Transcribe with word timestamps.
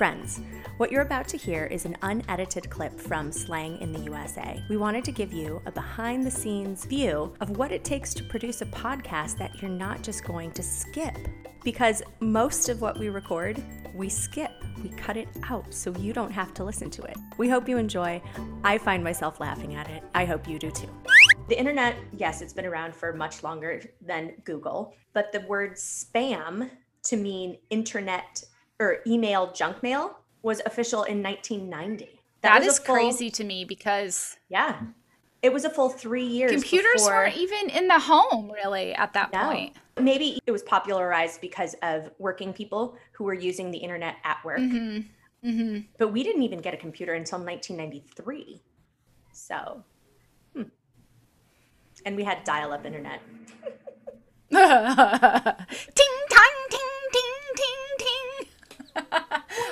Friends, 0.00 0.40
what 0.78 0.90
you're 0.90 1.02
about 1.02 1.28
to 1.28 1.36
hear 1.36 1.66
is 1.66 1.84
an 1.84 1.94
unedited 2.00 2.70
clip 2.70 2.98
from 2.98 3.30
Slang 3.30 3.78
in 3.82 3.92
the 3.92 3.98
USA. 3.98 4.64
We 4.70 4.78
wanted 4.78 5.04
to 5.04 5.12
give 5.12 5.30
you 5.30 5.60
a 5.66 5.70
behind 5.70 6.24
the 6.24 6.30
scenes 6.30 6.86
view 6.86 7.34
of 7.42 7.58
what 7.58 7.70
it 7.70 7.84
takes 7.84 8.14
to 8.14 8.24
produce 8.24 8.62
a 8.62 8.64
podcast 8.64 9.36
that 9.36 9.60
you're 9.60 9.70
not 9.70 10.02
just 10.02 10.24
going 10.24 10.52
to 10.52 10.62
skip. 10.62 11.18
Because 11.62 12.02
most 12.20 12.70
of 12.70 12.80
what 12.80 12.98
we 12.98 13.10
record, 13.10 13.62
we 13.94 14.08
skip. 14.08 14.52
We 14.82 14.88
cut 14.88 15.18
it 15.18 15.28
out 15.50 15.74
so 15.74 15.94
you 15.98 16.14
don't 16.14 16.32
have 16.32 16.54
to 16.54 16.64
listen 16.64 16.88
to 16.92 17.02
it. 17.02 17.18
We 17.36 17.50
hope 17.50 17.68
you 17.68 17.76
enjoy. 17.76 18.22
I 18.64 18.78
find 18.78 19.04
myself 19.04 19.38
laughing 19.38 19.74
at 19.74 19.90
it. 19.90 20.02
I 20.14 20.24
hope 20.24 20.48
you 20.48 20.58
do 20.58 20.70
too. 20.70 20.88
The 21.50 21.58
internet, 21.58 21.94
yes, 22.16 22.40
it's 22.40 22.54
been 22.54 22.64
around 22.64 22.96
for 22.96 23.12
much 23.12 23.42
longer 23.42 23.82
than 24.00 24.32
Google, 24.44 24.94
but 25.12 25.30
the 25.30 25.40
word 25.40 25.74
spam 25.74 26.70
to 27.02 27.16
mean 27.18 27.58
internet 27.68 28.44
or 28.80 28.98
email 29.06 29.52
junk 29.52 29.82
mail 29.82 30.18
was 30.42 30.60
official 30.66 31.04
in 31.04 31.22
1990. 31.22 32.08
that 32.42 32.58
was 32.60 32.66
is 32.74 32.78
full- 32.78 32.94
crazy 32.96 33.30
to 33.30 33.44
me 33.44 33.64
because 33.64 34.36
Yeah. 34.48 34.80
It 35.42 35.52
was 35.54 35.64
a 35.64 35.70
full 35.70 35.88
three 35.88 36.24
years. 36.24 36.50
computers 36.52 36.92
before- 37.02 37.12
weren't 37.12 37.36
even 37.36 37.70
in 37.70 37.88
the 37.88 37.98
home 37.98 38.50
really 38.50 38.94
at 38.94 39.12
that 39.14 39.32
No. 39.32 39.44
point. 39.50 39.76
Maybe 39.98 40.38
it 40.46 40.50
was 40.50 40.62
popularized 40.62 41.40
because 41.40 41.74
of 41.82 42.10
working 42.18 42.52
people 42.52 42.96
who 43.12 43.24
were 43.24 43.34
using 43.34 43.70
the 43.70 43.78
internet 43.78 44.16
at 44.24 44.42
work. 44.44 44.58
hmm 44.58 44.98
hmm 45.42 45.78
But 45.98 46.08
we 46.08 46.22
didn't 46.22 46.42
even 46.42 46.58
get 46.60 46.74
a 46.74 46.76
computer 46.76 47.14
until 47.14 47.38
1993. 47.38 48.60
So, 49.32 49.82
hmm. 50.54 50.64
and 52.04 52.16
we 52.16 52.24
had 52.24 52.44
dial 52.44 52.72
up 52.72 52.84
internet. 52.84 53.20
ting 54.50 54.58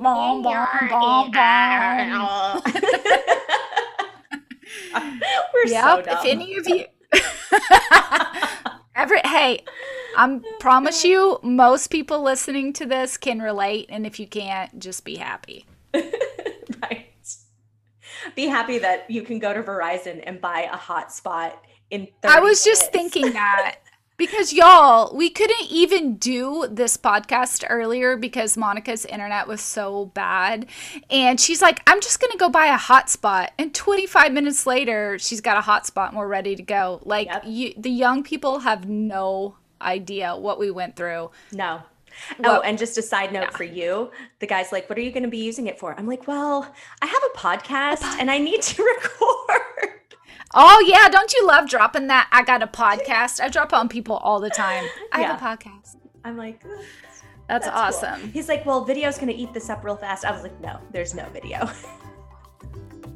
Bom, 0.00 0.42
bom, 0.42 0.66
bom, 0.88 1.30
bom. 1.30 2.62
We're 5.52 5.66
so 5.66 6.02
dumb. 6.02 6.04
if 6.08 6.24
any 6.24 6.56
of 6.56 6.66
you 6.66 6.86
Every 8.96 9.20
hey, 9.24 9.62
I 10.16 10.40
promise 10.58 11.04
you, 11.04 11.38
most 11.42 11.88
people 11.88 12.22
listening 12.22 12.72
to 12.74 12.86
this 12.86 13.18
can 13.18 13.40
relate, 13.40 13.86
and 13.90 14.06
if 14.06 14.18
you 14.18 14.26
can't, 14.26 14.78
just 14.78 15.04
be 15.04 15.16
happy. 15.16 15.66
right. 15.94 17.06
Be 18.34 18.46
happy 18.46 18.78
that 18.78 19.10
you 19.10 19.22
can 19.22 19.38
go 19.38 19.52
to 19.52 19.62
Verizon 19.62 20.22
and 20.24 20.40
buy 20.40 20.68
a 20.72 20.78
hotspot 20.78 21.52
in 21.90 22.08
30 22.22 22.34
I 22.34 22.40
was 22.40 22.64
just 22.64 22.92
minutes. 22.92 23.12
thinking 23.12 23.32
that 23.34 23.79
because 24.20 24.52
y'all, 24.52 25.16
we 25.16 25.30
couldn't 25.30 25.70
even 25.70 26.16
do 26.16 26.66
this 26.70 26.98
podcast 26.98 27.64
earlier 27.70 28.18
because 28.18 28.54
Monica's 28.54 29.06
internet 29.06 29.48
was 29.48 29.62
so 29.62 30.06
bad. 30.12 30.66
And 31.08 31.40
she's 31.40 31.62
like, 31.62 31.80
I'm 31.86 32.02
just 32.02 32.20
going 32.20 32.30
to 32.30 32.36
go 32.36 32.50
buy 32.50 32.66
a 32.66 32.76
hotspot. 32.76 33.48
And 33.58 33.74
25 33.74 34.30
minutes 34.32 34.66
later, 34.66 35.18
she's 35.18 35.40
got 35.40 35.56
a 35.56 35.62
hotspot 35.62 36.08
and 36.08 36.18
we're 36.18 36.28
ready 36.28 36.54
to 36.54 36.62
go. 36.62 37.00
Like, 37.04 37.28
Yep. 37.28 37.42
you, 37.46 37.74
the 37.78 37.90
young 37.90 38.22
people 38.22 38.58
have 38.58 38.86
no 38.86 39.56
idea 39.80 40.36
what 40.36 40.58
we 40.58 40.70
went 40.70 40.96
through. 40.96 41.30
No. 41.50 41.82
Well, 42.38 42.58
oh, 42.58 42.60
and 42.60 42.76
just 42.76 42.98
a 42.98 43.02
side 43.02 43.32
note 43.32 43.54
for 43.54 43.64
you. 43.64 44.10
The 44.40 44.46
guy's 44.46 44.70
like, 44.72 44.90
What 44.90 44.98
are 44.98 45.00
you 45.00 45.12
going 45.12 45.22
to 45.22 45.30
be 45.30 45.38
using 45.38 45.66
it 45.66 45.78
for? 45.78 45.94
I'm 45.98 46.06
like, 46.06 46.26
Well, 46.28 46.70
I 47.00 47.06
have 47.06 47.22
a 47.34 47.38
podcast 47.38 48.02
and 48.20 48.30
I 48.30 48.36
need 48.36 48.60
to 48.60 48.82
record. 49.02 49.39
Oh, 50.54 50.84
yeah. 50.86 51.08
Don't 51.08 51.32
you 51.32 51.46
love 51.46 51.68
dropping 51.68 52.08
that? 52.08 52.28
I 52.32 52.42
got 52.42 52.62
a 52.62 52.66
podcast. 52.66 53.40
I 53.40 53.48
drop 53.48 53.72
on 53.72 53.88
people 53.88 54.16
all 54.16 54.40
the 54.40 54.50
time. 54.50 54.84
I 55.12 55.20
have 55.22 55.40
a 55.40 55.44
podcast. 55.44 55.96
I'm 56.24 56.36
like, 56.36 56.62
"Ugh, 56.64 56.84
That's, 57.48 57.66
cool." 57.66 57.74
awesome. 57.76 58.30
He's 58.32 58.48
like, 58.48 58.66
Well, 58.66 58.84
video's 58.84 59.16
going 59.16 59.28
to 59.28 59.34
eat 59.34 59.54
this 59.54 59.70
up 59.70 59.84
real 59.84 59.96
fast. 59.96 60.24
I 60.24 60.32
was 60.32 60.42
like, 60.42 60.60
No, 60.60 60.78
there's 60.92 61.14
no 61.14 61.26
video. 61.30 61.68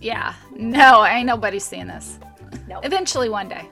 Yeah. 0.00 0.34
No, 0.54 1.04
ain't 1.04 1.26
nobody 1.26 1.58
seeing 1.58 1.88
this. 1.88 2.20
no. 2.68 2.78
Eventually, 2.84 3.28
one 3.28 3.48
day. 3.48 3.68